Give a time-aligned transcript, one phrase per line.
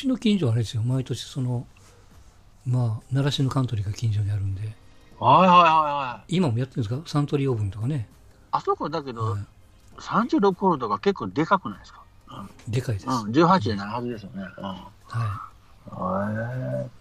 [0.00, 1.66] ちの近所はあれですよ、毎年その、
[2.66, 6.36] まあ、習志野カントリーが近所にあるんで、はいはいはいはい。
[6.36, 7.02] 今もやってるんですか？
[7.06, 8.08] サントリーオーブンとかね。
[8.52, 9.40] あそこだけど、はい
[9.98, 12.00] 36ホールドが結構でかくないですか？
[12.68, 13.06] でかいです。
[13.06, 14.42] うん、18じゃないはずですよね。
[14.56, 14.64] うん。
[14.64, 14.90] は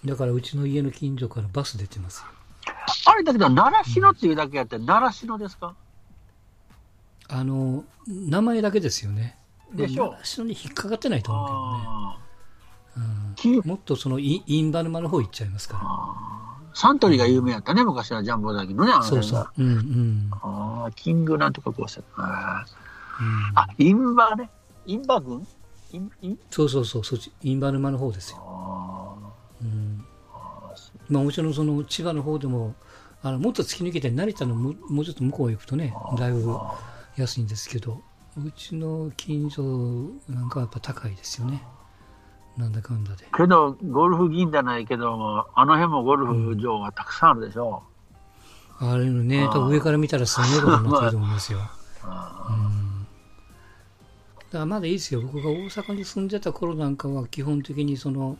[0.04, 0.07] い。
[0.07, 2.25] だからうちの家の近所からバス出てますよ。
[3.05, 5.75] あれだけど、習志野っていうだけやって、習志野ですか？
[7.29, 9.38] あの、名前だけですよね。
[9.73, 11.68] でしょう習志野に引っかかってないと思うけどね。
[13.63, 19.00] もっとそのイインバルマの方行っちゃいますかあサントリーが有名やったね、昔はジャンボだけどね、あら。
[19.00, 19.50] のそうそう。
[19.57, 20.29] うんうん。
[20.31, 22.04] ああ、キングなんとかこうした。
[22.15, 22.65] あ
[23.79, 24.50] うんインバね。
[24.86, 25.45] インバ軍？
[25.91, 26.39] イン、イン？
[26.51, 28.37] そうそうそう、そっち、インバルマの方ですよ。
[28.41, 29.15] あ
[29.61, 29.67] うん。
[29.67, 30.73] ーあ
[31.09, 32.75] まあもちろんその千葉の方でも、
[33.23, 36.56] あのもっと突き抜けて成田のももうちょっと向こうへ行くとね、だいぶ
[37.17, 38.02] 安いんですけど、
[38.38, 39.64] うちの近所
[40.30, 41.64] なんかはやっぱ高いですよね。
[42.59, 43.25] なんだかんだで。
[43.36, 47.81] けど、ゴルフ銀じゃないけども、あの辺もゴルフ場がたくさんあるでしょ。
[48.80, 51.59] あれのね、多分上から見たらすごいことになってると思いますよ。
[52.03, 53.08] あうん。
[54.38, 55.22] だからまだいいですよ。
[55.22, 58.38] 僕が大阪に住んでた頃なんかは基本的にその、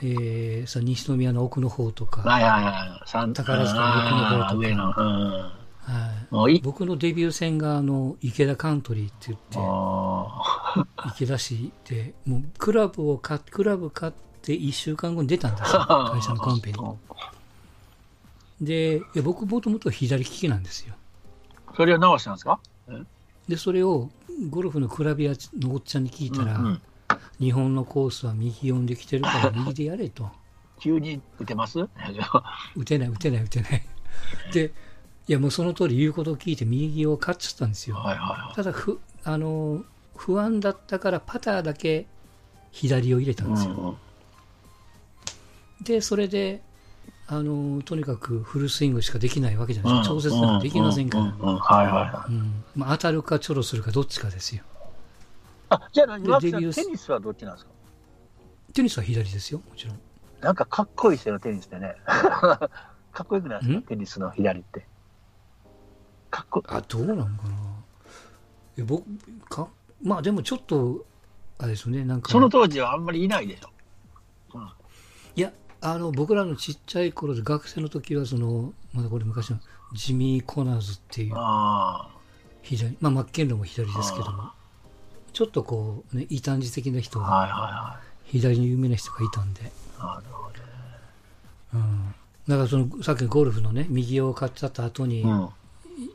[0.00, 3.32] えー、さ西宮の奥の方とか、ーはいはいはい。
[3.34, 5.61] 宝塚の奥の方とか。
[5.84, 6.60] はい。
[6.60, 16.78] 僕のデビュー戦があの池田カントリーって言って、あ 池田市で、もうクラブを買っクラブ買って1週間後に出たんですよ、ー 会社のコンペに。
[18.60, 20.94] で、いや僕もともと左利きなんですよ。
[21.76, 22.60] それを直したんですか？
[23.48, 24.10] で、それを
[24.50, 26.82] ゴルフのクラブ屋のおっちゃんに聞いたら、うんうん
[27.38, 30.30] 日本のコースは右読んできてるから 右でやれと。
[30.78, 31.80] 急に打てます？
[32.76, 33.82] 打てない、打てない、打てない。
[34.52, 34.72] で、
[35.32, 37.96] いやもうその通り言うことを聞いて右を勝っちゃったんですよ。
[37.96, 39.82] はいはいただふ、あの、
[40.14, 42.06] 不安だったからパターだけ
[42.70, 43.72] 左を入れたんですよ。
[43.72, 43.96] うんうん
[45.80, 46.60] で、それで、
[47.26, 50.14] あの、とにかくフルスイングしかできないわけじゃないですか。
[50.14, 51.34] 調節なんかできませんから。
[52.78, 54.62] 当たるかチョロするかどっちかですよ。
[55.70, 57.70] あ、じゃあ、テニスはどっちなんですか？
[58.74, 59.98] テニスは左ですよ、もちろん。
[60.42, 61.96] なんかかっこいいですよ、テニスってね。
[62.06, 62.68] か
[63.24, 63.82] っこよくないですん？
[63.82, 64.86] かテニスの左って。
[66.32, 67.30] かっこあ、どうなんかな。
[68.78, 69.04] え僕
[69.50, 69.68] か、
[70.02, 71.04] まあでもちょっと、
[71.58, 72.32] あれですよね、なんか。
[72.32, 73.68] その当時はあんまりいないでしょ。
[75.36, 79.58] いや、あの、僕らのちっちゃい頃で、学生の時は、その、まだこれ昔の、
[79.92, 82.08] ジミー・コナーズっていう、あ
[82.62, 84.52] 左、まあ、マッケンローも左ですけども、
[85.34, 89.64] ちょっとこう、ね、異端児的な人あ、が、はいはいは左に有名な人がいたんで、い。
[89.98, 90.50] なるほ
[91.74, 92.14] うん。
[92.48, 95.28] だからその、さっきのゴルフのね、右を買っちゃった後に、ど。
[95.28, 95.48] うん。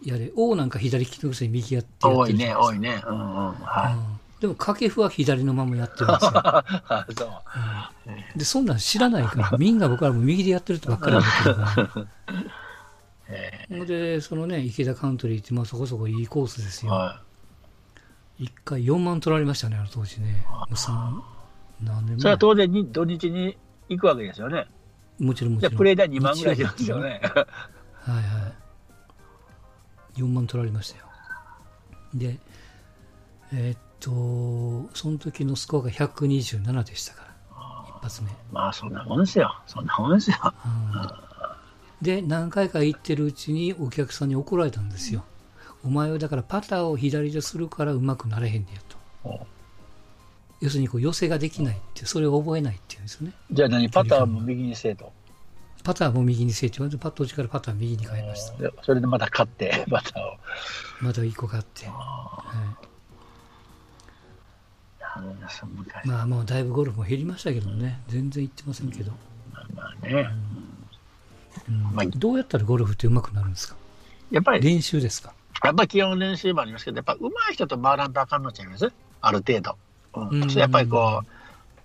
[0.03, 3.01] やれ、王なんか左利きのくせに右やってやっ多いね、多いね。
[3.07, 3.51] うんうん。
[3.53, 3.93] はい。
[3.93, 6.31] うんでも掛布は左のままやってるんですよ。
[6.35, 8.37] あ そう。
[8.37, 12.07] で、そんなん知らないから、みんな僕はもう右でやってるってばっかり思ってるから。
[13.69, 16.91] ほんで、そのね、池田カントリーって、まあそこそこいいコースですよ。
[16.91, 17.21] は
[18.39, 20.45] 一回4万取られましたね、あの当時ね。
[20.47, 21.23] もう三
[21.81, 22.19] 何年い。
[22.19, 23.57] それは前当然に土日に
[23.89, 24.67] 行くわけですよね。
[25.19, 25.71] もちろんもちろん。
[25.71, 27.21] じゃあプレイ代2万ぐらいしますよね。
[27.33, 28.23] はいはい。
[30.17, 31.05] 4万取られましたよ。
[32.13, 32.37] で、
[33.53, 37.27] えーっと、その時のスコアが127でしたから、
[37.87, 38.29] 一発目。
[38.51, 39.55] まあそんなもんですよ。
[39.67, 40.37] そんなもんですよ。
[42.01, 45.23] で、何回か行ってるうちにお客さんに怒られたんですよ。
[45.83, 48.97] お前はだからパターを左でするからうまくなれへんねやと。
[49.23, 49.47] お
[50.59, 53.33] 要するにこう寄せができないって、それを覚えないっていうんですよね。
[53.51, 53.89] じゃあ何？
[53.89, 55.11] パターも右にせえと。
[55.87, 58.57] パターも右にせえって言われて、パッと内からパター右に変えました。
[58.61, 60.35] でそれでまた勝って、パターを。
[60.99, 61.87] まだ一個買って。
[66.03, 68.01] まあもうだいぶゴルフも減りましたけどね。
[68.09, 69.13] 全然行ってませんけど。
[69.73, 70.29] まあね。
[71.69, 73.77] うんまあどうやったらゴルフって上手くなるんですか？
[74.29, 75.33] やっぱり、練習ですか？
[75.63, 78.91] やっぱり基本練習もありますけど、やっぱ上手い人と回らんとあかんのちゃいます？
[79.21, 79.77] ある程度。
[80.15, 81.27] うんうんやっぱりこう、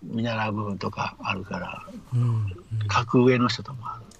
[0.02, 2.20] 見習う部分とかあるから、うん。
[2.20, 2.56] うん
[2.88, 4.12] 格上の人ともある。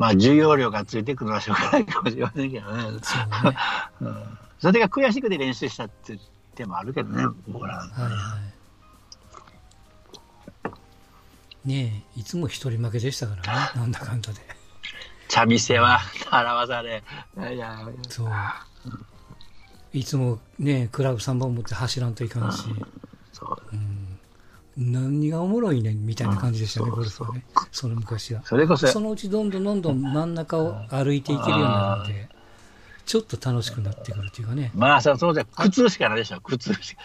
[0.00, 2.82] まあ、授業料がついてくるのはしょうがないかもしれませんけどね。
[3.02, 3.56] そうね。
[4.00, 6.18] うん、それが悔しくて練習したって
[6.54, 7.76] 手もあるけどね、僕ら。
[7.80, 8.38] はいは
[11.64, 11.68] い。
[11.68, 13.70] ねえ、いつも一人負けでしたからね。
[13.76, 14.40] なんだかんだで。
[15.28, 16.00] 茶店は
[16.32, 17.04] 表され。
[17.54, 18.30] いやそう。
[19.92, 22.70] いつもね、クラブ3本持って走らんといかんし、そ
[23.40, 23.76] う
[24.78, 27.44] うん、何がおもろいねんみたいな感じでしたね、うんゴルフはね。
[27.72, 28.42] その昔は。
[28.44, 32.28] それこそ、そのうちどんどんどんどん真ん中を歩いていけるようになるんで、
[33.04, 34.70] ちょっと楽しくなってくるっていうかね。
[34.74, 37.02] まあ、そうそうじゃ、苦痛しかないでしょ、苦痛しか。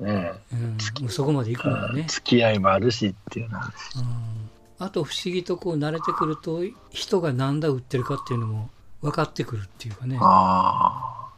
[0.00, 0.32] ね。
[0.52, 2.06] うん、そこまで行くのはね。
[2.08, 3.72] 付き合いもあるしっていうのは。
[4.80, 8.70] うん、あと不思議とこう慣れてくると、人が何だ売ってるかっていうのも
[9.02, 10.18] 分かってくるっていうかね。
[10.20, 11.28] あ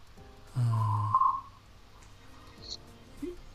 [0.57, 1.24] あ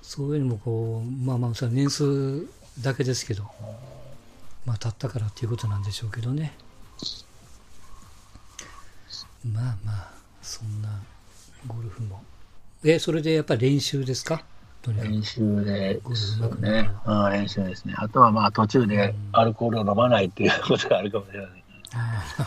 [0.09, 2.47] そういうのもこう、まあまあ、それは年数
[2.81, 3.43] だけですけど、
[4.65, 6.51] まあ、経ったからっていうことなんでしょうけどね。
[9.45, 10.11] まあまあ、
[10.41, 10.89] そんな
[11.67, 12.23] ゴルフも。
[12.83, 14.43] え、それでやっぱり練習ですか？
[14.87, 16.01] 練習で、
[16.59, 17.93] ね、うん、練習ですね。
[17.95, 21.63] あとはまあ途中でアルコールを飲まないっていうことがあるかもしれない。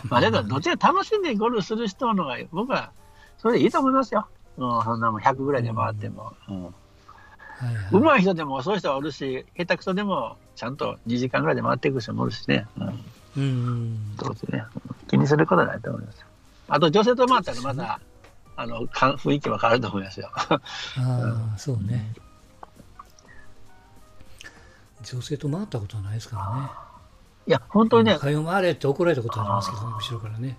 [0.09, 2.91] まあ、だからどちら楽しんでゴルフする人のが、僕は
[3.37, 4.27] それでいいと思いますよ。
[4.57, 6.33] うん、そんなもん100ぐらいで回っても。
[6.49, 6.65] うん。
[6.65, 6.73] う
[7.91, 12.65] ま、い人でもそういう人はおるし、下手くそでもちゃんと2時間ぐらいで回っていく人もおるしね。
[12.77, 13.05] うん。
[13.37, 14.15] うん。
[14.19, 14.63] そうですね。
[15.09, 16.25] 気にすることはないと思います。
[16.67, 17.99] あと女性と回ったらまた、
[18.55, 20.29] あのか雰囲気は変わると思いますよ。
[20.35, 20.59] あ
[20.97, 22.13] あ、そうね。
[25.03, 26.69] 女性と回ったことはないですからね。
[27.45, 28.17] いや、本当にね。
[28.17, 30.57] かよ回れって怒られたことありますけどね、後ろからね。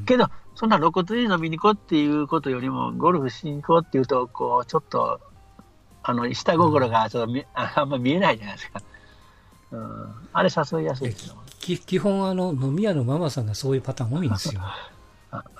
[0.00, 0.26] うん、けど、
[0.56, 5.20] そんな露骨に飲みに行こうっていうことよりも、ゴルフしに行こうっていうと、こう、ちょっと、
[6.08, 8.80] あの、下心がちょっとみ、うん、あんま見えないじゃないですか。
[9.72, 11.36] うん、あれ誘いやすいですよ。
[11.58, 14.62] 基本、あの、飲み屋のママさんがそういうパターン多いんですよ。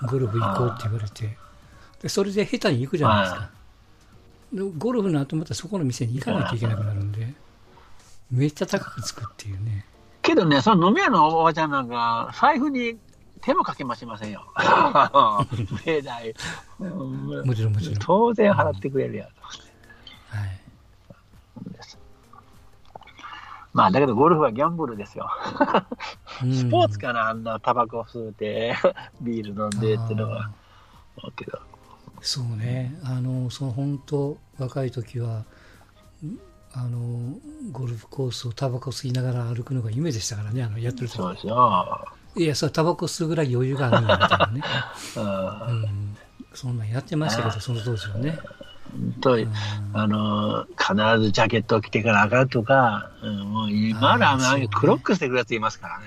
[0.09, 1.37] ゴルフ行こうって言われて。
[2.01, 3.49] で、それで下手に行くじゃないですか。
[4.79, 7.31] ゴルフの後またそこの店に行かないといけなくなるんで、
[8.31, 9.85] めっちゃ高くつくっていうね。
[10.23, 12.97] けどね、その飲み屋のおばちゃんなんか、財布に
[13.41, 14.51] 手もかけましませんよ。
[15.85, 16.33] 命題。
[16.79, 17.95] もちろんもちろん。
[17.99, 19.68] 当然払ってくれるやと思って。
[23.73, 25.29] まあ、だけどゴルフはギャンブルですよ。
[26.53, 28.75] スポーツかな、あんなタバコ吸うて、
[29.21, 30.51] ビール飲んでっていうのは。
[32.21, 35.45] そうね、あの、その本当、若い時は、
[36.73, 37.37] あの、
[37.71, 42.07] ゴルフコースをタバコ吸いながら歩くのが夢でしたからね、あの、やってる時そうですよ。
[42.35, 44.61] いや、それタバコ吸うぐらい余裕があるんだみたいなね。
[45.15, 46.17] うん、
[46.53, 48.37] そんなんやってましたけど、その当時はね。
[49.21, 49.37] と、
[49.93, 50.93] あの、必
[51.23, 56.05] ずジャケットを着てから上がるとか、うん、もう今だ、ね、クロックしてくるやついますからね。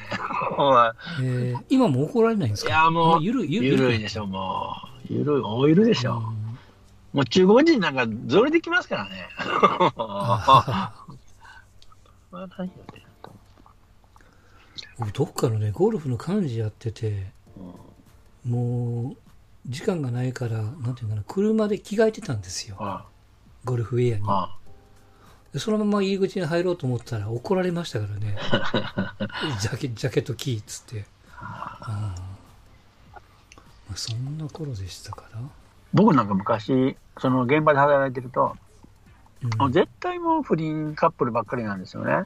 [1.23, 2.71] えー、今も怒られないんですか？
[2.71, 3.99] いや、もう、ゆるゆるい。
[3.99, 4.75] でしょ、も
[5.09, 5.13] う。
[5.13, 6.17] ゆるい、大ゆるでしょ。
[6.19, 9.29] うもう中国人なんかぞりできますからね。
[15.13, 17.33] どっかのね、ゴルフの幹事やってて、
[18.45, 19.17] うん、もう、
[19.67, 22.77] 時間がないから、なんていうかな、車で着替えてたんですよ。
[22.79, 23.13] ああ
[23.65, 24.25] ゴルフウェアに。
[24.27, 24.57] あ
[25.55, 28.39] あそのまま入り口に入ろうと思ったら怒られましたからね。
[29.61, 31.05] ジャケジャケット着っつって。
[31.39, 32.15] あ
[33.87, 35.41] まあ、そんな頃でしたから。
[35.93, 38.57] 僕なんか昔、その現場で働いてると、
[39.61, 42.25] うん、絶対もう不倫カップルばっかりなんですよね。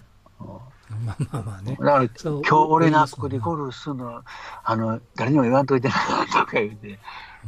[1.04, 1.76] まあまあまあね。
[1.78, 4.22] だから、今日俺な、ここでゴルフするの、
[4.64, 5.94] あの、誰にも言わんといてな
[6.32, 6.98] とか言って、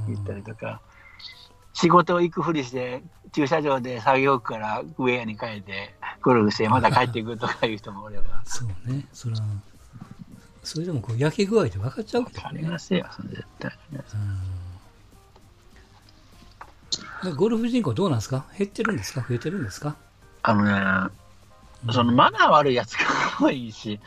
[0.08, 0.80] 言ったりとか、
[1.72, 3.02] 仕事行くふりして、
[3.32, 8.42] 駐車場で作業区からウェアに変えて、ゴルフして、また帰っていくとかいう人もおれば。
[8.44, 9.42] そうね、それは、
[10.64, 12.46] それでもこう焼け具合で分かっちゃうけどね。
[12.48, 14.00] ありますよ、絶対ね。
[17.36, 18.44] ゴルフ人口どうなんですか？
[18.56, 19.24] 減ってるんですか？
[19.26, 19.96] 増えてるんですか？
[20.42, 21.12] あのね、
[21.92, 23.06] そのマナー悪いやつが
[23.38, 24.00] 多いし、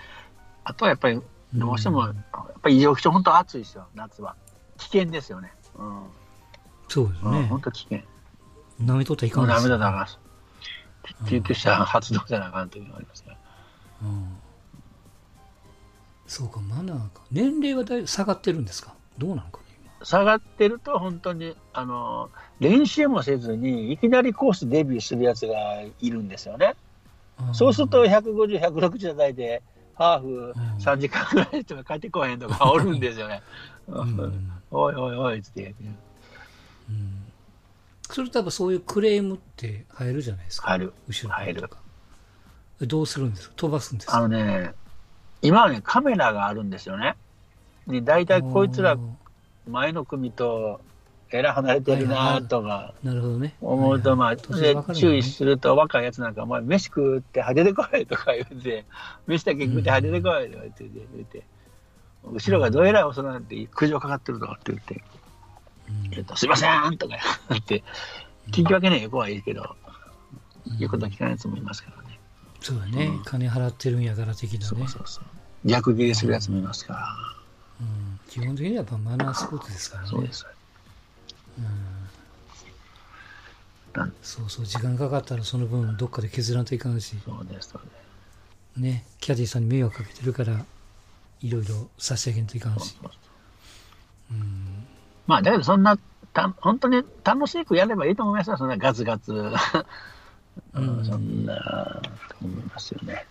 [0.63, 1.21] あとはやっぱり、
[1.53, 2.15] どうしても、やっ
[2.61, 4.35] ぱり異常気象、本当暑いですよ、夏は。
[4.77, 5.51] 危険ですよね。
[5.75, 6.03] うん。
[6.87, 7.47] そうですね。
[7.49, 7.99] 本当危険。
[8.81, 9.63] 舐めとったらいかんですよ、ね。
[9.63, 11.27] 舐めとったらあかん。
[11.27, 13.37] 救急車発動じゃなあかんというのがありますから。
[14.03, 14.37] うん。
[16.27, 17.21] そうか、マナーか。
[17.31, 18.93] 年齢はだいぶ下がってるんですか？
[19.17, 19.59] どうなのか
[20.03, 26.75] 下がってると、本当に、あの、練習もせずに、いきなりコースデビューするやつがいるんですよね。
[27.53, 29.61] そうすると150、160叩いて、
[29.95, 33.41] ハーフ3時間ぐらいとか帰ってこへんとかおるんですよね。
[33.87, 35.75] うん、 おいおいおいっつって。
[36.89, 37.23] うん、
[38.09, 40.67] それ多分そういうクレームって入るじゃないですか。
[40.69, 40.93] 入る。
[41.07, 41.69] 後ろ入る。
[42.81, 43.53] どうするんですか？
[43.57, 44.17] 飛ばすんですか？
[44.17, 44.73] あのね、
[45.41, 47.15] 今はね、カメラがあるんですよね。
[47.87, 48.97] で、大体こいつら
[49.67, 50.81] 前の組と
[51.39, 53.55] えら離れてるなとか、なるほどね。
[53.61, 58.85] 思うと、まあ、で、注意すると、若いやつなんか、お前、飯食って派手でこいとか言うて、
[59.27, 61.43] 飯だけ食って派手でこいとか言って、言って、
[62.23, 65.03] 後ろがどえらい遅なんて苦情かかってるとかって言って、
[66.17, 67.15] えっと、すいませんとか
[67.49, 67.83] 言って、
[68.49, 69.75] 聞き分けねえ子はいいけど、
[70.77, 72.19] 言うこと聞かないやつもいますからね。
[72.59, 74.65] そうだね、金払ってるんやから的なね。
[74.65, 75.23] そうそうそう。
[75.65, 77.15] 逆ギレするやつもいますから。
[77.81, 80.09] うん、基本的にはやっぱマナースポーツですからね。
[80.09, 80.45] そうです。
[84.21, 87.17] そうそう、時間かかったらその分どっかで削らんといかんし。
[87.25, 87.89] そうです、そうで
[88.77, 88.79] す。
[88.79, 90.65] ね、キャディーさんに迷惑かけてるから、
[91.41, 92.95] いろいろ差し上げんといかんし。
[94.31, 94.87] うん、
[95.27, 95.97] まあ、だけどそんな、
[96.33, 99.33] た本当に楽しくやればいいと思いますよ、そんなガツガツ。
[99.33, 103.25] うん、そんな、と思いますよね。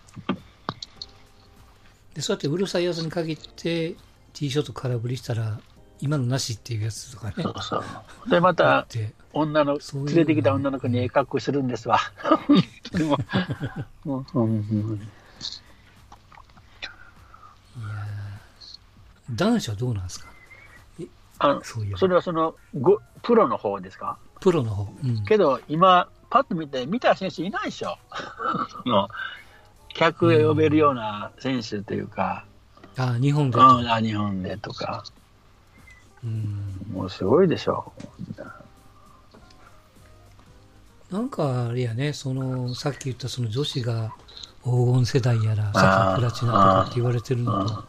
[2.13, 3.95] で、そうやってうるさいやつに限って、
[4.33, 5.59] T ショット空振りしたら、
[6.01, 7.33] 今のなしっていうやつとかね。
[7.37, 8.29] そうそう。
[8.29, 8.87] で、また、
[9.33, 11.99] 女の、連れてきた女の子にええ格好するんですわ。
[14.03, 14.25] も。
[14.33, 14.99] う、うん、い
[17.83, 17.89] や
[19.31, 20.27] 男子はどうなんですか？
[21.39, 24.17] あのそそれはそのごプロの方ですか？
[24.41, 27.97] プロの方、うん、けど今パッと見て見た選手いないでしょ。
[28.85, 29.09] の
[29.89, 32.45] 客へ呼べるような選手というか、
[32.97, 35.20] うん、あ日本でと、うん、あ日本でとか、うん、
[36.23, 37.91] もうすごいでしょ。
[41.09, 44.13] なんかあれやねそのさっき言ったその女子が
[44.63, 47.83] 黄金世代やらさっきプラチナとかって言われてるのと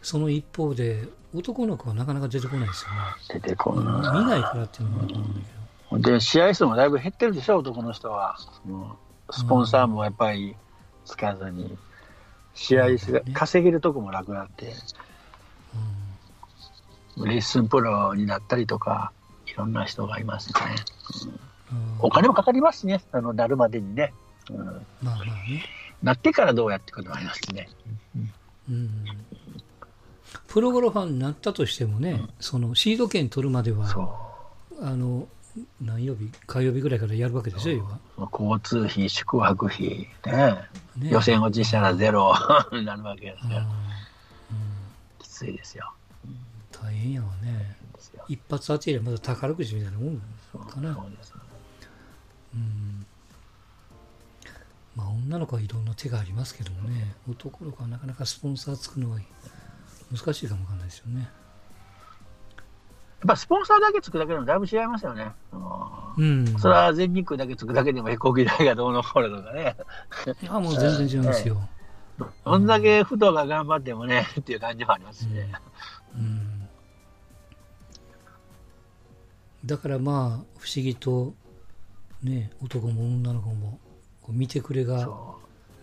[0.00, 3.40] その一方で男の子はなかなか出てこないですよね。
[3.42, 4.14] 出てこな。
[4.16, 6.12] い見ないからっていうのもあると思うんだけど。
[6.12, 8.36] で試合数もだいぶ減ってるでしょ男の人は。
[9.30, 10.54] スポンサーもやっぱり
[11.04, 11.76] つかずに。
[12.54, 12.86] 試合
[13.32, 14.72] 稼げるとこもなくなって、うん、
[17.18, 19.12] レッスンプロになったりとか
[19.46, 20.54] いろんな人がいますね、
[21.72, 23.02] うん、お金もかかりますしね。
[23.12, 24.12] あのなるまでにね。
[24.50, 25.64] うん、まあまあね。
[26.02, 27.68] なってからどうやっていくのもありますね。
[28.68, 29.04] うん、
[30.48, 33.86] プロゴルファーになったとしてもね、うん、そのシード権取るまでは、
[34.80, 35.28] あの、
[35.80, 37.72] 何曜日、火曜日ぐらいからやるわけでしょ、
[38.18, 40.58] 要交通費、宿泊費、ね、
[40.96, 41.10] ね。
[41.10, 42.34] 予選落ちしたらゼロ
[42.72, 43.58] になるわけですよ。
[43.58, 43.66] うん、
[45.18, 45.92] きついですよ。
[46.84, 47.76] 大変やわね。
[48.28, 50.18] 一発当てりゃまだ宝くじみたいなもん
[50.68, 50.94] かな。
[50.94, 51.34] そうです
[52.54, 53.06] うん
[54.94, 59.18] まあ、女の子はいろんな手がありますけどもね、男の子はなかなかスポンサーつくのは
[60.12, 61.20] 難しいかもわかんないですよね。
[61.22, 61.30] やっ
[63.26, 65.32] ぱスポンサーだけつくだけでもだいぶ違いますよね。
[66.16, 66.46] うん。
[66.58, 69.74] それは全日空だけつくだけでも飛行機代がどうのこうのとかね。
[70.42, 71.68] いや、もう全然違うんですよ。
[72.44, 75.50] どんだけ不動が頑張ってもね、っていう感じもありますね。
[76.14, 76.53] うん、うん、
[79.64, 81.34] だからまあ、不思議と、
[82.22, 83.78] ね、男も女の子も
[84.20, 85.08] こう見てくれが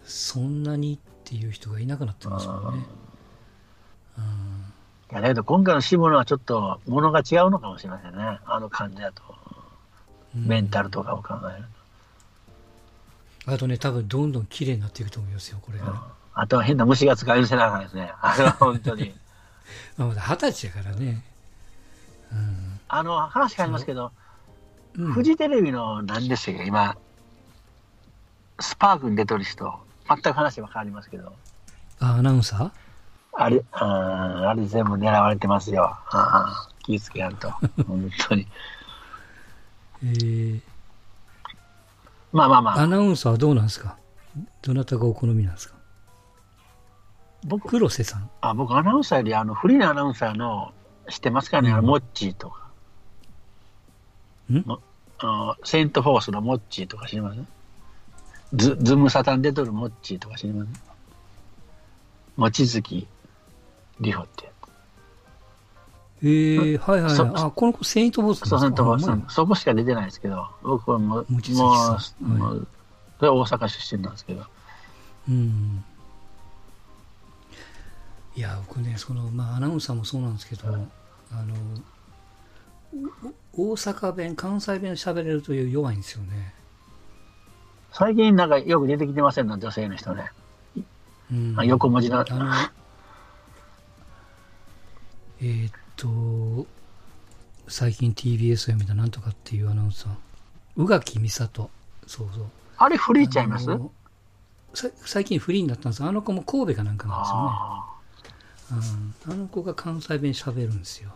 [0.03, 2.85] そんなにっていう人がいなくなってますもんね。
[4.17, 4.23] うん、
[5.11, 8.39] いやだけど今回の下野はちょっとものが違うのかもしれませんね。
[8.45, 9.23] あの感じだと、
[10.35, 11.65] メンタルとかを考える
[13.45, 13.53] と。
[13.53, 15.91] あとね多分どんどん綺麗になっていくと思いますよこれが、ね、
[16.35, 18.11] あとは変な虫が使いせながらですね。
[18.21, 19.13] あれは本当に。
[19.97, 21.23] まだ二十歳やからね、
[22.31, 24.11] うん、あの話変わりますけど、
[24.95, 26.65] うん、フジテレビの何でしたっけ？
[26.67, 26.97] 今
[28.59, 29.73] スパークに出とる人、
[30.09, 31.31] 全く話は変わりますけど。
[32.01, 32.71] あ、アナウンサー？
[33.33, 35.85] あれ、ああれ全部狙われてますよ。
[35.85, 37.49] ああ気ぃつけやると。
[37.87, 38.45] 本当に。
[40.03, 40.61] えー、
[42.33, 42.79] まあまあまあ。
[42.81, 43.95] アナウンサーはどうなんですか？
[44.61, 45.75] どなたがお好みなんですか？
[47.45, 48.29] 僕、黒瀬さん。
[48.41, 50.73] あ、僕アナウンサーより、あの、フリーのアナウンサーの、
[51.09, 52.60] 知ってますかね、うん、モッチーとか。
[54.59, 54.65] ん？
[55.19, 57.47] あセイント・フォースのモッチーとか知りません？
[58.53, 60.73] ズズムサタン出とるモッチーとか知りません？
[62.37, 63.07] 望月里
[63.99, 64.51] 穂ってやつ。
[66.23, 67.31] えー、はいはいはい。
[67.35, 69.07] あ、この子、セイントボスそう、セイントボス。
[69.29, 71.53] そこしか出てないですけど、僕はもう、もう、
[72.23, 72.67] もう、
[73.17, 74.45] それは大阪出身なんですけど。
[75.27, 75.83] うん。
[78.35, 80.85] いや、僕ね、その、まあ、アナウンサーもそうなんですけど、あの、
[83.53, 86.53] 大阪弁、関西弁喋れるという弱いんですよね。
[87.91, 90.31] 最近なんかよく出てきてませんの、女性の人ね。
[91.31, 92.19] うん、あ横文字の。
[92.19, 92.51] あの
[95.41, 96.67] えー、っと、
[97.67, 100.11] 最近 TBS を見たなんとかっていうアナウンサー。
[100.75, 101.69] 宇垣美里。
[102.07, 102.45] そうそう。
[102.77, 103.67] あれフリーちゃいます？
[105.05, 109.11] 最近フリーになったんですあの子も神戸かなんかなんですよね。
[109.25, 111.11] あ,、うん、あの子が関西弁喋るんですよ。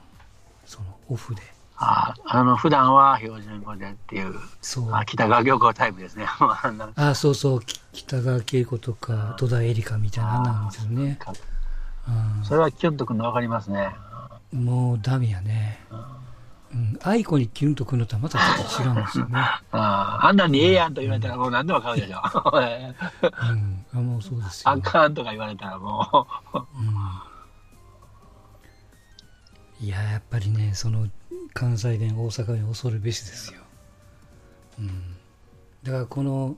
[0.66, 1.42] そのオフで。
[1.78, 4.94] ああの普段は標準語でっていうそう。
[4.94, 6.26] あ北川景子タイプですね。
[6.96, 7.62] あそうそう。
[7.92, 11.20] 北川景子とか戸田恵梨香みたいななんですよね。
[12.44, 13.96] それはキュンとくるの分かりますね。
[14.54, 15.80] もうダメやね。
[16.74, 19.36] うん、愛子にキュンとくるのとはまたちょっと違うんですよね。
[19.72, 22.18] ああんなにええやんと言われたらもう何でも買うでしょ。
[22.24, 22.26] う
[23.56, 24.72] ん、あもうそうですよ。
[24.72, 26.58] あかんとか言われたらもう。
[29.80, 31.08] うん、いや、やっぱりね、その
[31.56, 33.62] 関西弁、大阪弁恐るべしですよ。
[34.78, 35.16] うん、
[35.84, 36.58] だからこの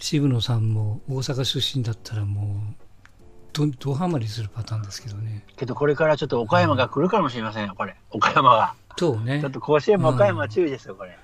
[0.00, 2.74] 渋野さんも大阪出身だったらもう
[3.52, 5.44] どどはまりするパターンですけどね。
[5.56, 7.94] けどこれからちょっと岡山が来るかもしれませんよ、これ。
[8.10, 8.74] 岡山が。
[8.98, 9.40] そうね。
[9.40, 11.16] ちょっと甲子園も岡山注意ですよ、これ。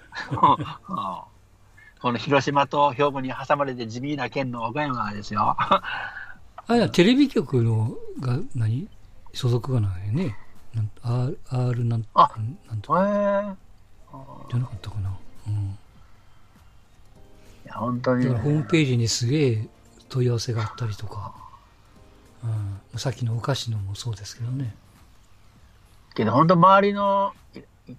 [2.01, 5.57] この広島と兵庫に挟まれて地味な県の岡山ですよ。
[5.59, 5.83] あ
[6.69, 8.89] れテレビ局のが何？
[9.33, 10.37] 所属がないね
[10.79, 12.31] なん R, R なんあ
[12.69, 13.55] なんと、えー、
[14.51, 15.17] じゃなかったかな。
[15.47, 15.79] うん。
[17.69, 19.69] や本当に、ね、ホームページにすげえ
[20.09, 21.35] 問い合わせがあったりとか、
[22.93, 24.75] うん、さっきのお菓子のもそうですけどね。
[26.15, 27.33] けど本当周りの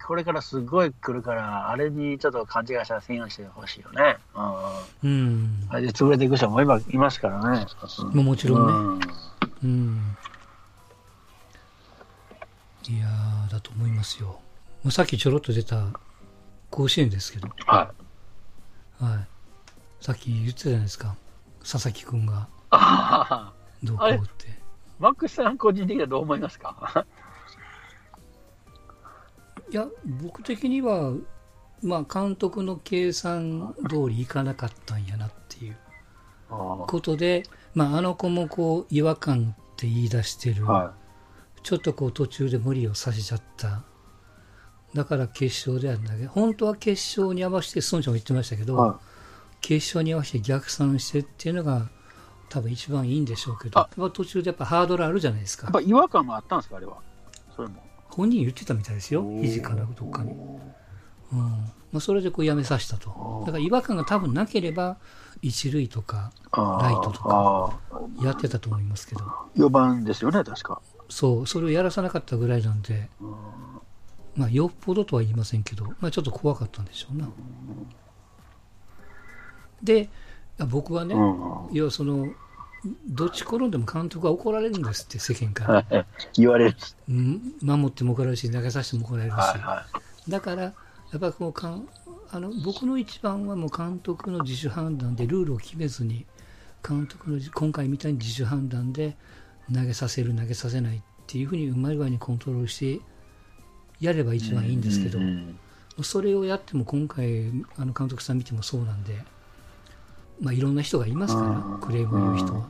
[0.06, 4.18] これからすごい来るからあれにちょっと勘違いさせんようにしてほしいよね、
[5.02, 7.66] うん、うん、あれで潰れていく人も今いますからね、
[8.14, 9.06] うん、もちろんね。
[9.64, 10.16] うん、うん、
[12.88, 13.06] いや
[13.50, 14.40] だと思いますよ。
[14.90, 15.86] さっきちょろっと出た
[16.70, 17.48] 甲子園ですけど。
[17.66, 17.92] は
[19.00, 19.26] い、はい。
[20.00, 21.14] さっき言ってたじゃないですか。
[21.60, 22.48] 佐々木君が。
[23.82, 24.58] どうこうって。
[24.98, 27.06] マックスさん個人的にはどう思いますか？
[29.70, 29.86] いや
[30.22, 31.12] 僕的には
[31.82, 35.76] まあ監督の計算通りいかなかったんやなっていう。
[36.48, 37.44] ことで
[37.74, 40.99] まあ、あの子もこう違和感って言い出してる、はい、
[41.62, 43.82] ちょっとこう途中で無理をさせちゃった
[44.94, 49.10] だから決勝であるんだけど本当は決勝に合わせて孫ちゃんも言ってましたけど、はい
[49.60, 51.88] 決勝に合わせて逆算してっていうのが
[52.48, 55.64] 多分一番いいんでしょうけど、途中でやっぱハードルあるじゃないですか。
[55.66, 56.96] やっぱ違和感もあったんですか、あれは。
[57.54, 57.82] それも。
[58.08, 60.32] 本人言ってたみたいですよ、肘からどっかに。
[61.32, 61.38] うん
[61.92, 63.44] まあ、それでこうやめさせたと。
[63.46, 64.96] だから違和感が多分なければ、
[65.42, 67.78] 一塁とかライトとか
[68.22, 69.24] やってたと思いますけど。
[69.56, 70.80] 4番ですよね、確か。
[71.10, 73.08] そう、それをやらさなかったぐらいなんで、
[74.36, 77.28] まあ、よっぽどとは言いませんけど、まあ、ちょっと怖かったんでしょうな。
[79.82, 80.08] で
[80.68, 82.28] 僕はね、うん、要はその
[83.06, 86.76] どっち転んでも監督は怒られるんですって世間から、言われる、
[87.08, 89.86] うん、守っても怒られるし投げさせても怒られるし、はいは
[90.28, 90.72] い、だからや
[91.16, 91.88] っぱこうかん
[92.30, 96.26] あの僕の一番はもう監督の自主判断でルールを決めずに
[96.86, 99.16] 監督の今回みたいに自主判断で
[99.74, 103.04] 投げさせる投げさせないっていうふうにうまい具合にコントロールして
[104.00, 105.18] やれば一番いいんですけど、
[106.02, 109.14] それをやっても今回あの監督さん見てもそうなんで。
[110.40, 112.66] まあ、いろんな人がいますから、クレームを言う人は。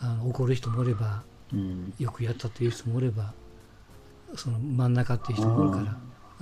[0.00, 1.22] あの怒る人もおれば、
[1.98, 3.34] よくやったという人もおれば、
[4.34, 5.84] その真ん中っていう人もおるから。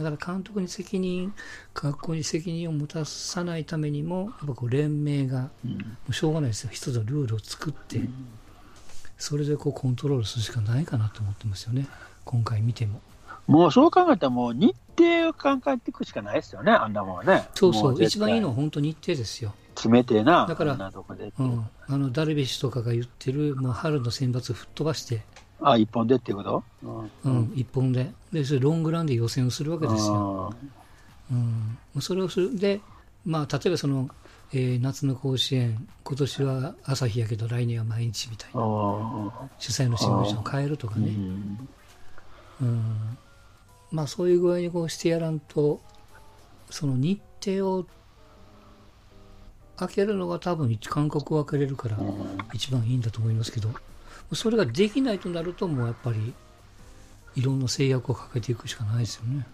[0.05, 1.35] だから監督に責任、
[1.75, 5.77] 学校に責任を持たさないためにも、やっぱこう連盟が、も
[6.09, 8.09] うしょうがないですよ、一つのルールを作って、
[9.21, 11.87] それでこうコントロールするしかないかなと思ってますよね、
[12.25, 13.01] 今回見ても。
[13.47, 17.49] もうそう考えたら、もう日程を考えていくしかないですよね、あんなもんはね。
[17.55, 19.55] そうそう、一番いいのは本当日程ですよ。
[19.75, 25.23] 決めてな、だから、うん、あのダルビッシュとかが言ってる、もう春の選抜吹っ飛ばして、
[25.63, 26.65] あ一本でっていうこと？
[27.25, 28.13] うん、一本で。
[28.33, 30.55] で、それロングランで予選をするわけですよ。
[31.31, 32.59] うん、それをする。
[32.59, 32.81] で、
[33.27, 34.09] まあ、例えばその、
[34.53, 38.61] えー、夏の甲子園、今年は朝日やけど来年は毎日みたいな。
[39.59, 41.15] 主催の新聞社を変えるとかね。
[42.61, 43.19] うん、
[43.93, 45.81] まあ、そういう具合にこうしてやらんと、
[46.69, 47.87] その日程を
[49.77, 51.97] 開けるのが多分間隔を開けれるから
[52.53, 53.71] 一番いいんだと思いますけど、
[54.33, 56.35] それができないとなるともうやっぱり
[57.37, 59.47] いろんな制約をかけていくしかないですよね。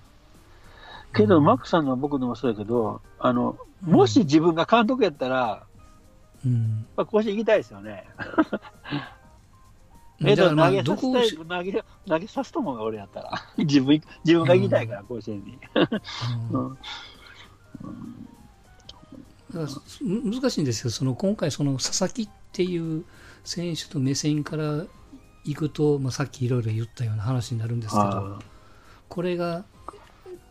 [1.16, 5.66] けど、うん、マックさんの僕のもそうやけど、あの、もし自分が監督やったら、
[6.44, 8.06] うん、まあ、甲子園行きたいですよね。
[10.24, 13.32] えっと、投げさせたい、投げ、投げさすと思うが、俺やったら。
[13.58, 15.58] 自分、自分が行きたいから、甲子園に。
[19.52, 23.04] 難しいんですよ、その今回、その佐々木っていう
[23.44, 24.84] 選手と目線から
[25.44, 28.38] いくと、まあ、さっきいろいろ言ったような話になるんですけど、
[29.08, 29.64] これが、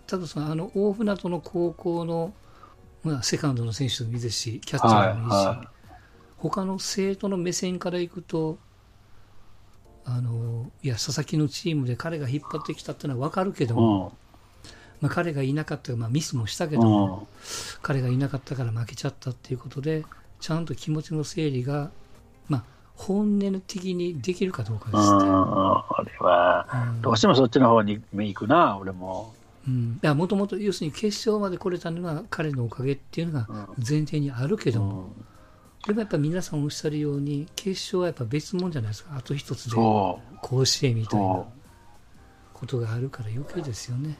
[0.07, 2.33] ただそのあの大船渡の高校の、
[3.03, 5.67] まあ、セカンドの選手でもいいですし、キャッチャーでもいいし、はいはい、
[6.37, 8.57] 他の生徒の目線からいくと、
[10.05, 14.15] あのいや佐々木のチームで彼が引っ張ってきたっていうのは分かるけども、
[15.01, 17.27] まあ、彼がいなかった、まあ、ミスもしたけども、
[17.81, 20.05] 彼がいなかったから負けちゃったっていうことで、
[20.39, 21.89] ちゃんと気持ちの整理が、
[22.47, 22.63] まあ、
[22.95, 25.19] 本音的にできるかどうかですね。
[25.21, 29.33] あれは、どうしてもそっちの方に行くな、俺も。
[29.67, 39.15] うん、もともと要するに決勝まで来れたのは彼のおかげっていうのが前提にあるけども、うん、でもやっぱ皆さんおっしゃるように決勝はやっぱ別物じゃないですか。
[39.17, 41.45] あと一つで甲子園みたいな
[42.53, 44.17] ことがあるから余計ですよね。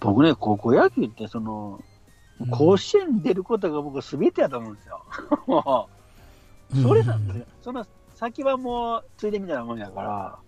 [0.00, 1.82] 僕ね、高校野球って、その、
[2.50, 5.04] 甲子園に出ることが僕、すべてやと思うんですよ。
[5.46, 5.88] も
[6.72, 7.46] う、 それなんですよ。
[7.62, 10.47] その先はもう、ついでみたいなもんやから、う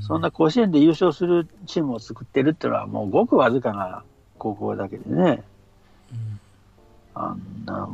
[0.00, 4.02] そんな甲子園で優勝するチームを作ってるっていうのは、もうごくわずかな
[4.38, 5.42] 高校だけでね。
[6.12, 6.40] うん、
[7.14, 7.88] あんな、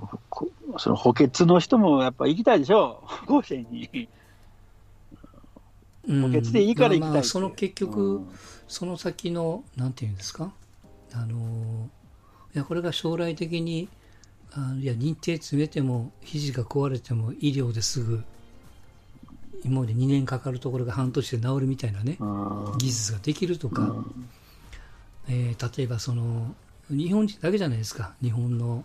[0.78, 4.08] その補欠の人もやっぱ行きたいでしょう、 甲子園に。
[6.06, 8.22] 補欠でいいから行きたい、まあ、その結局、
[8.68, 10.52] その先の、なんていうんですか、
[11.14, 11.88] あの
[12.54, 13.88] いやこれが将来的に
[14.52, 18.24] あいや認定詰めても肘が壊れても医療ですぐ
[19.64, 22.16] 今まで2年かかるところが半年で治るみたいなね
[22.78, 23.94] 技術ができるとか、
[25.28, 26.54] えー、例えばその
[26.90, 28.84] 日本人だけじゃないですか日本の、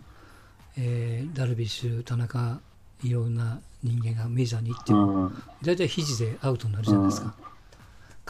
[0.78, 2.60] えー、ダルビッシュ田中
[3.02, 5.30] いろんな人間がメジャーに行っても
[5.62, 7.34] 大体肘でアウトになるじゃないですか。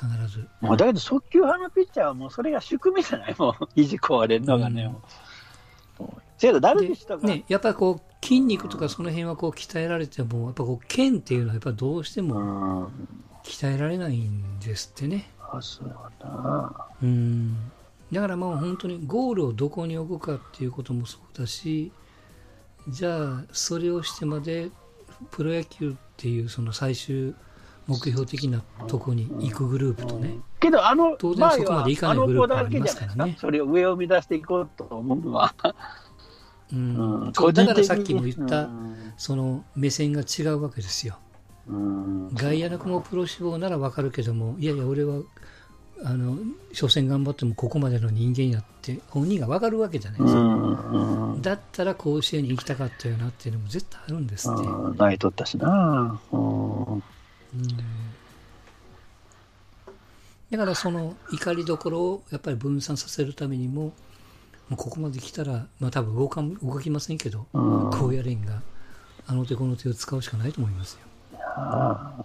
[0.00, 0.46] 必ず。
[0.60, 4.84] もうだけど、速球派のピッチャーはもうそれが宿命じゃないもう、 肘壊れるのがね。
[4.84, 4.96] うん
[6.38, 7.26] せダルビッシュとか。
[7.26, 12.90] ね、やっぱりこう、筋肉とかその辺はこう鍛えられても、やっぱこう、腱っていうのはやっぱどうしても
[13.44, 15.30] 鍛えられないんですってね。
[15.38, 16.87] あ、そうな。
[17.02, 17.70] うん。
[18.12, 21.92] だからもう本当にゴールをどこに置くかっていうこともそうだし、
[22.88, 24.70] じゃあ、それをしてまで、
[25.30, 27.35] プロ野球っていうその最終
[27.87, 30.38] 目標的なとこに行くグループとね。
[30.61, 33.37] けど、あの、当然そこまでいかないグループがありますからね。
[33.38, 35.54] それを上を目指していこうと思うのは。
[36.72, 38.68] うん、そうだからさっきも言った、
[39.16, 41.18] その目線が違うわけですよ。
[42.35, 45.20] 外野の子もプロ志望ならわかるけども、いやいや、俺は、
[46.04, 46.38] あの、
[46.72, 51.37] 初戦頑張ってもここまでの人間やって、本人がわかるわけじゃないですか。
[51.40, 54.62] だったら甲子園に行きたかったよなっていうのも絶対あるんですって。
[54.96, 56.20] 泣いとったしな。
[56.33, 57.02] うん
[60.50, 63.92] だからその怒りどころをやっぱり分散させるためにも
[64.70, 68.62] もうここまで来たら、まあ、多分動か動きませんけど、高野連が
[69.26, 71.00] あの手この手を使うしかないと思いますよ。
[71.35, 72.24] いや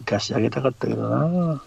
[0.00, 1.62] 生かしてあげたかったけどな。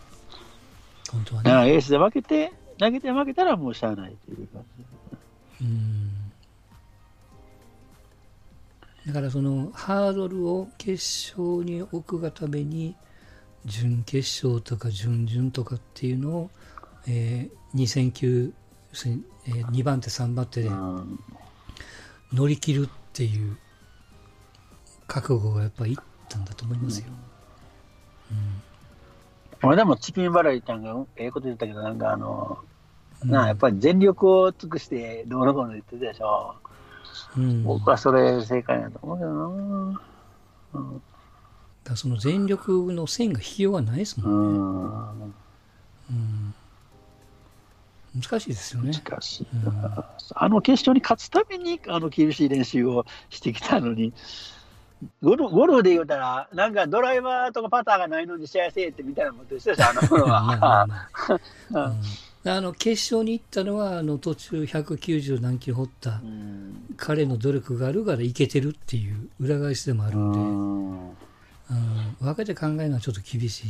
[1.12, 1.74] 本当はね。
[1.74, 4.86] エースで負けて、投げて負けたらもうしゃあないという感じ。
[5.62, 6.12] うん
[9.06, 10.94] だからそのハードルを決
[11.36, 12.96] 勝に置くがために
[13.66, 16.50] 準決勝とか準々とかっていうのを、
[17.08, 17.78] えー、
[18.94, 20.70] 2戦級、えー、2番手3番手で
[22.34, 23.58] 乗り切るっていう
[25.08, 25.98] 覚悟がやっぱりいっ
[26.30, 27.08] たんだと思いますよ。
[28.32, 32.60] うん、俺でもチキン払いちゃんがええこと言ったけどなんかあの、
[33.22, 36.56] うん、なやっぱり全力を尽くしてどうのこうの言ってたでしょ。
[37.38, 40.02] うん、僕はそれ正解だと思うけどな。
[40.74, 41.02] うん、
[41.84, 45.34] だその全力の線が引きようがないですもんね。
[46.12, 46.54] うん、
[48.16, 48.92] 難しいですよね。
[48.92, 49.74] 難しい、うん、
[50.36, 54.14] あの決勝に勝つためにあの厳しい練習をしてきたのに、
[55.22, 60.88] ゴルゴルフで言うたら、なんかドライバーとかパターがないのに試合せえってみたいなことでしょ、あの頃は。
[62.44, 66.22] あの決勝に行ったのはあの途中190何キロ掘った、
[66.98, 71.12] 彼の努力があるからいけてるっていう裏返しでもあるんで、うん。
[72.20, 73.68] 分けて考えるのはちょっと厳しい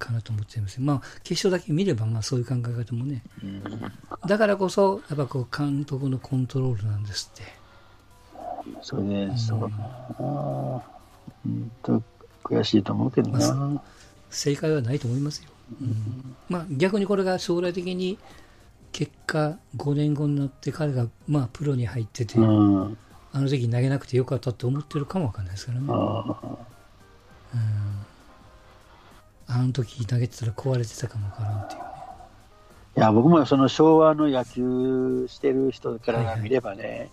[0.00, 0.80] かなと思っちゃいます。
[0.80, 3.22] まあ決勝だけ見ればまあそういう考え方もね、
[4.26, 7.60] だからこそやっぱこう監督のコントロールなんですって。
[8.82, 9.60] それで、そう。
[9.60, 9.76] だな。
[10.18, 12.02] 本当
[12.44, 13.82] 悔しいと思うけどな、まあ、
[14.30, 15.50] 正解はないと思いますよ。
[16.48, 18.18] まあ、逆にこれが将来的に
[18.92, 22.98] 結果5年後になって彼がまあプロに入ってて、うん、
[23.32, 25.86] あの時投げなくてよかったって思ってるかもわかんないですからね。
[25.86, 27.58] うん、
[29.52, 31.86] あの時投げてたら壊れてたかもわからんっていうね。
[32.96, 37.08] いや僕もその昭和の野球してる人から見ればね、はいはい。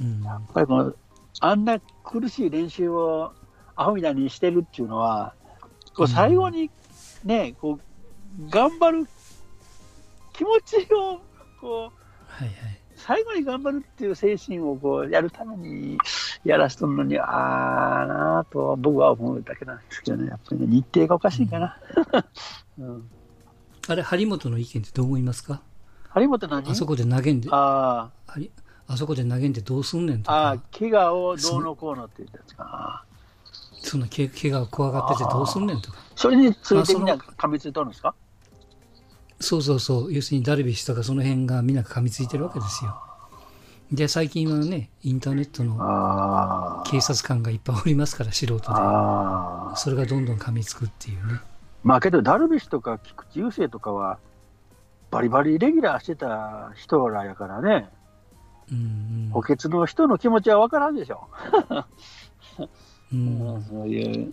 [0.00, 0.94] うん、やっぱりこの
[1.40, 3.32] あんな苦しい練習を
[3.76, 5.34] アホみたいにしてるっていうのは、
[5.96, 6.70] こう最後に
[7.24, 9.08] ね、こう、頑張る
[10.32, 11.20] 気持ちを、
[11.60, 11.92] こう、
[12.26, 12.52] はいはい、
[12.96, 15.98] 最後に頑張るっていう精神をこうやるために
[16.44, 21.76] やらしとるのに、ああなぁと僕は思うだけなんですけどね、やっぱりね、日程がおかしいかな。
[22.78, 23.10] うん、
[23.88, 25.60] あれ、張本の意見ってどう思いますか？
[26.10, 26.70] 張本何？
[26.70, 28.10] あそこで投げんで、あ
[28.88, 30.36] あそこで投げんでどうすんねんとか。
[30.36, 33.04] ああ、怪我をどうのこうのって言ったやつかな。
[33.82, 35.98] その怪我を怖がっててどうすんねんとか。
[36.16, 38.14] それについてみんな噛みついとるんですか？
[39.40, 40.12] そうそうそう。
[40.12, 42.98] 要するにダルビッシュとかその辺がみんな噛みついてるわけですよ。
[43.92, 48.64] で、最近はね、インターネットの警察官がいっぱいおりますから、素人で。
[49.76, 51.40] それがどんどん噛みつくっていうね。
[51.82, 54.18] まあけど、ダルビッシュとか菊池雄星とかは、
[55.10, 57.88] バリバリレギュラーしてた人らやからね、
[58.70, 61.28] うんうん、補欠の人の気持ちは分からんでしょ。
[63.12, 64.32] うん、 そういう。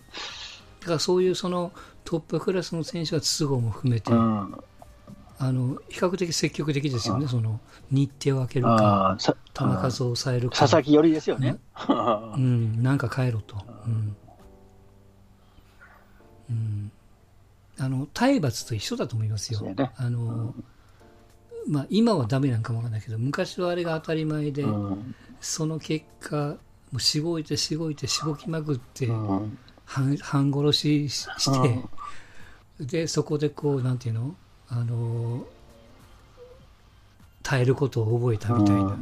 [0.80, 1.72] だからそういうその
[2.04, 4.54] トップクラスの選手は都合も含めて、うん、
[5.40, 11.58] あの比較的積極的ですよね、その日程を空けるか、球数を抑えるか、佐々木寄りですよね。
[11.88, 13.56] うん、なんか帰ろうと。
[13.86, 14.16] うん。
[16.50, 16.92] うん、
[17.78, 19.60] あの体罰と一緒だと思いますよ。
[19.60, 20.54] ね、あの、
[21.66, 26.56] うん、まあ、今はだめなんかもわからないけど昔はあれが当たり前で、うん、その結果
[26.90, 29.08] もうしごいてしごいてしごきまくって、
[29.84, 31.84] 半半殺しして、
[32.80, 34.34] でそこでこうなんていうの？
[34.70, 35.46] あの
[37.42, 38.96] 耐えることを覚えたみたいな、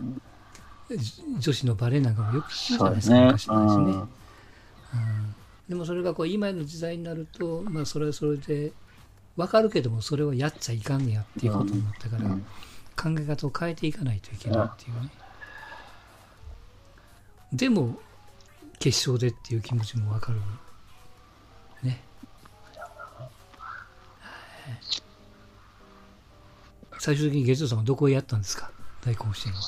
[1.38, 3.92] 女子のバレエなんかもよく聞くじゃないですか、ね、昔の話ね。
[3.92, 5.35] うん。
[5.68, 8.72] でもそれがこう今の時代になると、まあ、それはそれで
[9.37, 15.11] 分かるけどもそれはやっちゃいかんねやっていうことになったから、考え方を変えていかないといけないっていうね。
[17.52, 17.98] でも
[18.79, 20.38] 決勝でっていう気持ちも分かる
[21.83, 22.02] ね。
[26.98, 28.70] 最終的に月曜さんはどこへやったんですか？
[29.04, 29.61] 大甲子園は。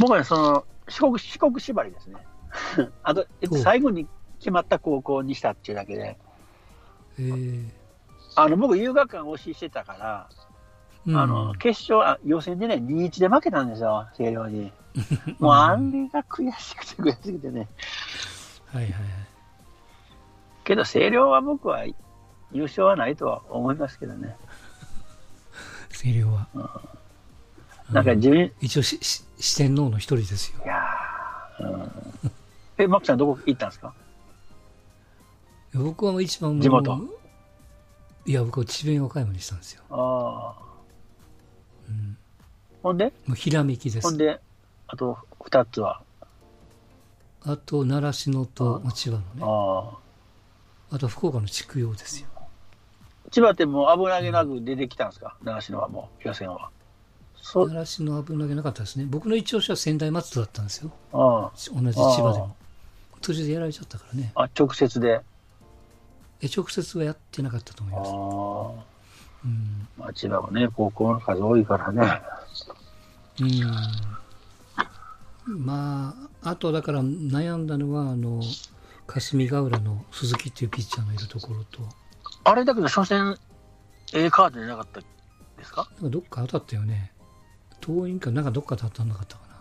[0.00, 2.16] 僕はその四国四国縛りですね。
[3.02, 3.26] あと
[3.62, 4.06] 最後に
[4.38, 6.16] 決まった高校にしたっていうだけで、
[7.18, 7.68] えー、
[8.36, 10.28] あの僕、遊学館推ししてたから、
[11.06, 14.72] うん、あの決勝あ、予選でね、2-1で負けたんですよ、星稜に。
[15.38, 17.68] もうあれが悔しくて悔しくてね。
[18.72, 19.02] はいはいはい。
[20.64, 21.84] けど、星稜は僕は
[22.52, 24.36] 優勝はないとは思いますけどね。
[25.98, 26.48] 星稜は。
[26.54, 30.60] うん、なんか自分、一応しし四天王の一人ですよ。
[30.64, 30.74] いや
[31.60, 31.66] う
[32.26, 32.30] ん、
[32.78, 33.92] え、マックさんどこ行ったんですか？
[35.74, 37.00] 僕は一番地元
[38.24, 39.82] いや、僕は智弁和歌山にしたんですよ。
[39.90, 40.62] ああ。
[41.88, 42.16] うん。
[42.82, 43.12] ほんで？
[43.26, 44.06] もうひらめきです。
[44.06, 44.40] ほんで、
[44.86, 46.02] あと二つは？
[47.42, 49.26] あと、習志野と千葉のね。
[49.42, 49.96] あ
[50.92, 50.96] あ。
[50.96, 52.28] あと、福岡の筑陽ですよ。
[53.30, 56.70] 千葉ってもう危なげなく出てきたんですか、うん、習志野はもう、予選は。
[57.36, 59.06] 習志野危なげなかったですね。
[59.08, 60.90] 僕の一押しは仙台松戸だったんですよ。
[61.12, 61.52] ああ。
[61.72, 62.56] 同じ千葉でも。
[63.20, 64.32] 途中でやられちゃったからね。
[64.34, 65.20] あ、直接で。
[66.54, 68.10] 直接はやってなかったと思います。
[69.44, 72.22] うん、まあ、千葉はね、高校の数多いからね。
[73.40, 73.44] う
[75.54, 75.64] ん。
[75.64, 78.42] まあ、あとだから悩んだのは、あの、
[79.06, 81.80] 霞ヶ浦の鈴木っていうピッチャーのいるところと。
[82.44, 83.36] あれだけど、初戦、
[84.14, 85.06] A カードじゃなかったで
[85.64, 85.88] すか？
[86.00, 87.12] なんかどっか当たったよね。
[87.80, 89.60] 桐蔭か、なんかどっかで当たんなかったかな。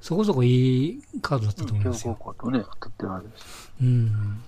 [0.00, 2.18] そこそこいいカードだったと思いますよ。
[2.38, 3.72] とね、当たってです。
[3.80, 4.42] うん。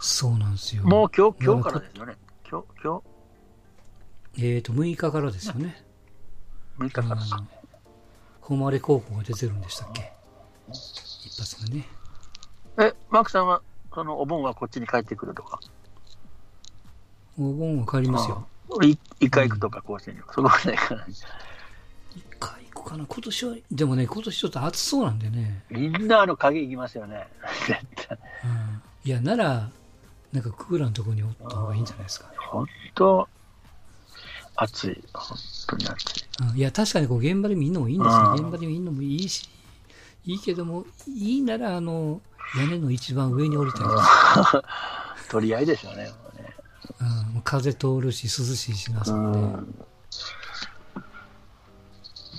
[0.00, 0.82] そうなんですよ。
[0.84, 2.16] もう今日、今日からですよね。
[2.50, 3.02] 今日、今日。
[4.38, 5.84] えっ、ー、と、6日からですよね。
[6.78, 7.44] 6日からか。
[8.40, 10.12] 誉高校が出てるんでしたっけ？
[10.70, 11.88] 一発目ね。
[12.78, 13.62] え、マークさんは、
[13.94, 15.60] そのお盆はこっちに帰ってくるとか
[17.38, 18.46] お盆は帰りますよ。
[19.20, 20.22] 一回行くとか、甲子園に。
[20.30, 21.06] そこまで行かない。
[21.10, 21.24] 一
[22.38, 23.06] 回行くかな。
[23.06, 25.64] 今年は、でもね、今年ちょっと暑そうなんでね。
[25.70, 27.26] みんなあの影行きますよね。
[27.66, 28.18] 絶対。
[28.44, 29.70] うん、いや、なら、
[30.32, 32.34] なんかクーラーのところにおった方がいいんじゃないですか、ね。
[32.38, 33.28] 本当
[34.56, 35.04] 暑い。
[35.12, 36.24] 本当に暑い。
[36.50, 38.32] うん、いや、確かにこう現場で見るのもいいんですよ。
[38.34, 39.48] 現場で見るのもいいし、
[40.24, 42.20] いいけども、いいなら、あの、
[42.58, 43.94] 屋根の一番上に降りたいで
[45.24, 45.28] す。
[45.30, 46.12] 取り合いですよね。
[47.34, 49.38] うん、風通るし、涼しいしな、そこで。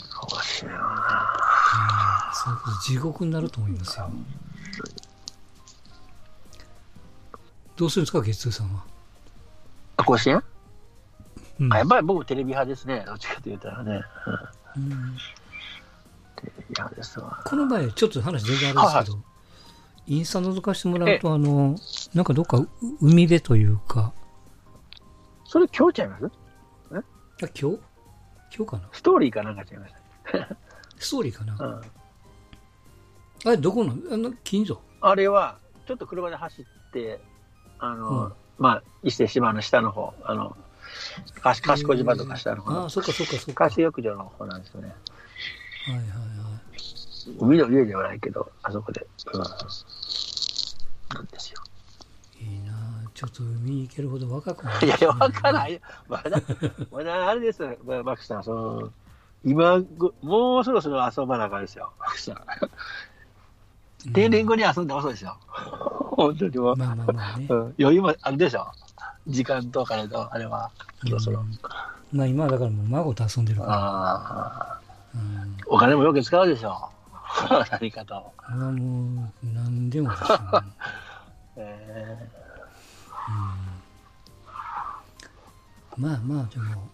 [0.10, 2.32] そうしような。
[2.34, 4.10] そういうこと地獄になると思いますよ。
[7.76, 8.84] どうするんですか、月通さんは？
[9.97, 10.43] あ、甲子園、
[11.60, 14.02] うん、あやっぱり僕、テレビ派ですね、どっちかと言ったらね。
[14.78, 15.17] うん、
[16.36, 17.41] テレビ派ですわ。
[17.43, 19.33] この前、ちょっと話全然あるんですけど、はい、
[20.05, 21.75] インスタ覗かしてもらうと、あの、
[22.13, 22.65] なんかどっか
[23.01, 24.13] 海辺というか。
[25.45, 26.31] それ今日ちゃいます？
[26.91, 26.95] え？
[26.97, 27.01] あ、
[27.39, 27.63] 今日？
[28.55, 28.89] 今日かな？
[28.91, 30.55] ストーリーかなんか違いました。
[30.97, 31.81] ストーリーかな、うん、あ
[33.45, 33.93] れ、どこの？
[34.11, 34.81] あの近所？
[35.01, 37.21] あれは、ちょっと車で走って、
[37.79, 40.57] あの、うん、まあ、伊勢島の下の方、あの、
[41.41, 43.65] 賢島とか下の方、ああ、そっかそっかそっか。
[43.65, 44.93] 海水浴場の方なんですよね。
[45.85, 46.13] はいはいは
[46.72, 46.72] い。
[47.39, 51.62] 海の家ではないけど、あそこで、うん、なんですよ。
[52.39, 52.73] いいな
[53.13, 55.81] ちょっと海行けるほど若くない、いや、若ない。
[56.07, 56.41] まだ、
[56.91, 58.91] まだあれですよ、マクさん、その、
[59.45, 59.79] 今、
[60.21, 62.38] もうそろそろ遊ばなあかんですよ、マクさん。
[64.12, 65.38] 定年後に遊んで遅いですよ。
[65.47, 66.75] 本当にもう。
[66.75, 67.47] まあまあまあね。
[67.49, 68.67] うん、余裕もあるでしょ。
[69.27, 70.69] 時間とかでと、あれは。
[71.05, 71.43] そろそろ。
[72.12, 73.73] まあ今だからもう孫と遊んでるから。
[73.73, 74.79] あ
[75.15, 76.89] うん、お金もよく使うでしょ。
[77.72, 78.32] 何かと。
[78.38, 80.41] あもう、何でもでしょう、ね。
[81.58, 86.89] えー、うん、まあまあ、でも、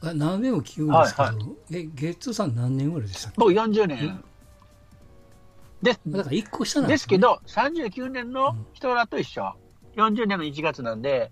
[0.00, 3.36] あ何年も聞くんですけど、はいはい、え、ゲッツーさん何年ぐらいでしたっけ？
[3.38, 4.24] 僕40年。
[5.82, 6.00] です。
[6.06, 9.54] だから1個下なんです、ね、ですけど、39年の人らと一緒。
[9.96, 11.30] うん、40年の1月なんで、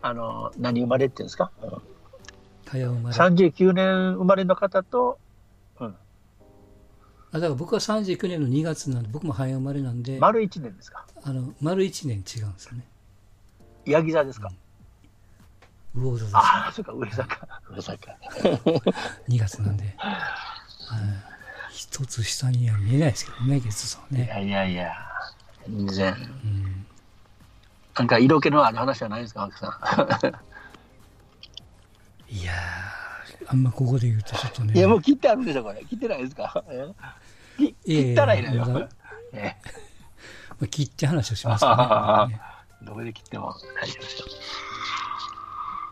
[0.00, 1.70] あの、何生まれっていうんですか、うん、
[2.66, 3.16] 早生まれ。
[3.16, 5.25] 39年生まれの方と、うん。
[7.36, 10.18] あだから僕は39年の2月なんで、僕も早生まれなんで。
[10.18, 11.04] 丸1年ですか？
[11.22, 12.84] あの、丸1年違うんですよね。
[13.84, 14.50] ヤギ座ですか、
[15.94, 16.36] うん、魚座です。
[16.36, 17.60] ああ、そうか、上座か。
[17.70, 18.16] 上座か。
[19.28, 19.96] 2月なんで。
[21.72, 24.24] 一つ下には見えないですけどね、ゲストさんね。
[24.24, 24.92] いやいやいや、
[25.68, 26.14] 全然。
[26.44, 26.86] うん
[27.98, 29.68] なんか色気のある話はないですか、奥さ
[32.28, 32.32] ん？
[32.34, 32.52] いや
[33.46, 34.74] あんまここで言うとちょっとね。
[34.74, 35.82] いや、もう切ってあるんでしょ、これ。
[35.84, 36.62] 切ってないですか？
[37.86, 38.88] 切ったらいいのよ。
[39.32, 39.54] え
[40.58, 42.40] まあ、切って話をしますかね。
[42.82, 44.26] どこで切っても大丈夫ですよ。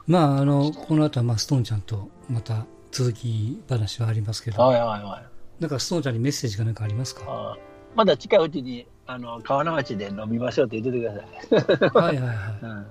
[0.06, 4.62] まあ、あの、この後は、まあ、ストーンちゃんとまた続き話はありますけど。
[4.62, 5.62] はいはいはい。
[5.62, 7.56] なんかストーンちゃんにメッセージが何かありますか？
[7.94, 11.90] まだ近いうちに、あの、川名町で飲みましょうって言っててください。
[12.04, 12.36] はいはいはい。
[12.62, 12.86] うん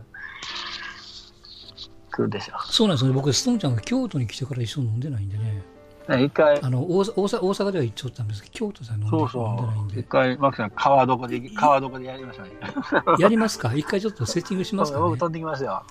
[2.16, 2.72] 来るでしょう。
[2.72, 3.12] そうなんですね。
[3.12, 5.64] 僕、ストーンちゃんが京都に来てから一緒に飲んでないんでね。
[6.10, 6.60] 一回。
[6.62, 10.00] あの、大大阪では行っちゃったんですけど、京都では飲んでそうそう飲んでないんで。
[10.02, 12.52] 一回、マキさん、川床で、川床でやりましたね。
[13.20, 13.74] やりますか？
[13.74, 15.82] 一回ちょっとセッティングしますか、ね、僕飛んできますよ。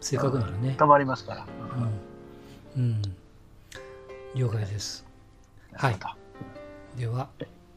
[0.00, 0.74] せっかくならね。
[0.78, 1.46] たまりますから。
[2.76, 2.82] うん。
[2.82, 3.02] うん。
[4.34, 5.04] 了解です。
[5.74, 5.96] はい。
[6.96, 7.28] では、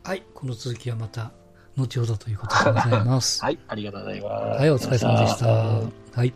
[0.04, 1.32] はい、この続きはまた
[1.78, 3.42] 後ほどということでございます。
[3.44, 4.60] はい、ありがとうございます。
[4.60, 5.48] はい、お疲れ様でした。
[5.48, 6.34] はい。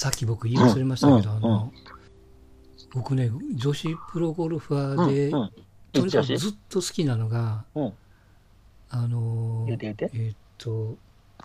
[0.00, 1.70] さっき僕言い忘れましたけど、あの
[2.94, 5.30] 僕ね女子プロゴルファーで、
[5.92, 7.64] とにかくずっと好きなのが、
[8.88, 9.74] あのえ
[10.32, 10.96] っと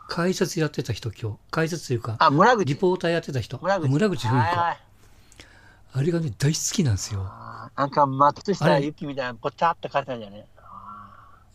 [0.08, 1.38] 解説やってた人今日。
[1.52, 2.64] 解説というかあ村口。
[2.64, 3.60] リポーターやってた人。
[3.62, 4.26] 村口。
[4.26, 4.48] 文子。
[4.48, 4.78] あ
[6.02, 7.30] れがね大好きなんですよ。
[7.76, 10.48] なんか松下由紀みたいなぽちゃっと書いてたんじゃね。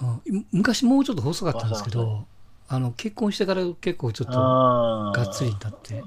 [0.03, 2.27] うん、昔もうちょっと細かったんですけど
[2.72, 6.04] あの結婚してから結構ちょっとがっつりになって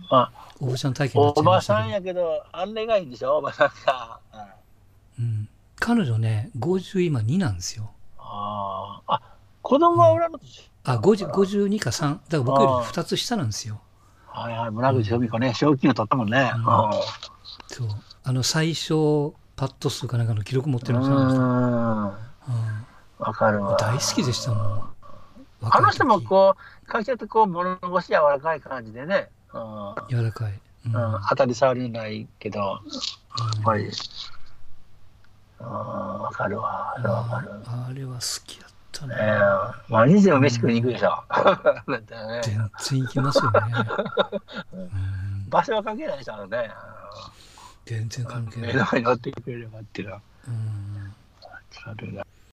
[0.62, 3.40] おばちゃん体験になっちゃいましたおばさんやけどあんれがいいんでしょ？
[3.40, 4.20] おばさんが、
[5.20, 7.92] うん、彼女ね50今2なんですよ。
[8.18, 9.22] ああ
[9.62, 13.82] 子供は裏の年、うん、あ52か3だから僕より2つ下なんですよ。
[14.28, 16.64] はいはい村口文子ね賞金を取ったもんね、うん、
[17.68, 17.88] そう。
[18.24, 22.18] あの最小パット数かなんかの記録持ってるんですよわ、
[23.20, 23.76] うん、かるわ。
[23.78, 24.93] 大好きでしたもん
[25.72, 29.30] あの人もこう、会社ってこう、物腰柔らかい感じでね。
[29.54, 30.54] うん、柔らかい。
[30.86, 30.94] うん、
[31.30, 33.90] 当たり障りないけど、やっぱり、
[35.60, 37.52] わかるわ、わかる。
[37.66, 39.16] あれは好きやったね。
[39.18, 39.40] え
[39.90, 41.24] 毎日でも飯食いに行くでしょ。
[41.88, 43.62] 全然行きますよね。
[45.50, 46.70] 場所は関係ないでしょ、ね。
[47.86, 48.74] 全然関係ない。
[48.74, 50.22] 目の前に乗ってくれればっていうのは。
[50.48, 51.16] うん。
[51.42, 52.26] わかるな。